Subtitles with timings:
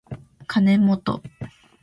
[0.47, 1.21] かねもと